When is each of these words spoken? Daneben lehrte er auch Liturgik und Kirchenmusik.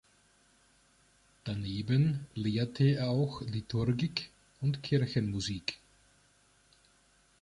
Daneben 1.43 2.25
lehrte 2.33 2.95
er 2.95 3.11
auch 3.11 3.41
Liturgik 3.43 4.31
und 4.59 4.81
Kirchenmusik. 4.81 5.77